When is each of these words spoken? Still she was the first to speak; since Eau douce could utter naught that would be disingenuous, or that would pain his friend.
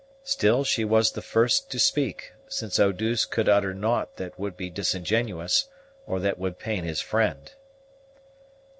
Still 0.23 0.63
she 0.63 0.83
was 0.83 1.11
the 1.11 1.21
first 1.21 1.69
to 1.69 1.77
speak; 1.77 2.33
since 2.47 2.79
Eau 2.79 2.91
douce 2.91 3.23
could 3.23 3.47
utter 3.47 3.71
naught 3.71 4.15
that 4.15 4.39
would 4.39 4.57
be 4.57 4.67
disingenuous, 4.67 5.67
or 6.07 6.19
that 6.19 6.39
would 6.39 6.57
pain 6.57 6.83
his 6.85 7.01
friend. 7.01 7.53